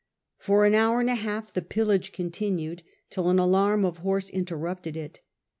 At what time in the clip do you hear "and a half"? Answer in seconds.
0.99-1.53